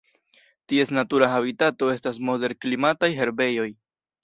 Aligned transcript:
Ties 0.71 0.93
natura 0.99 1.27
habitato 1.35 1.91
estas 1.97 2.19
moderklimataj 2.31 3.13
herbejoj. 3.23 3.71